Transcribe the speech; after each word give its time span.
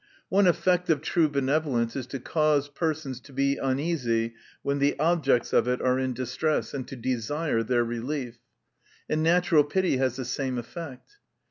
One 0.29 0.47
effect 0.47 0.89
of 0.89 1.01
true 1.03 1.29
benevolence 1.29 1.95
is 1.95 2.07
to 2.07 2.19
cause 2.19 2.69
persons 2.69 3.19
to 3.19 3.31
be 3.31 3.57
uneasy, 3.57 4.33
when 4.63 4.79
the 4.79 4.97
objects 4.97 5.53
of 5.53 5.67
it 5.67 5.79
are 5.79 5.99
in 5.99 6.13
distress, 6.15 6.73
and 6.73 6.87
to 6.87 6.95
desire 6.95 7.61
their 7.61 7.83
relief. 7.83 8.39
And 9.07 9.21
natural 9.21 9.63
pity 9.63 9.97
has 9.97 10.15
the 10.15 10.25
same 10.25 10.57
effect. 10.57 11.17